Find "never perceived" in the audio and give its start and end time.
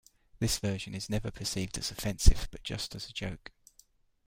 1.11-1.77